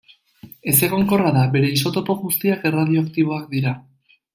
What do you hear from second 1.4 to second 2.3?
bere isotopo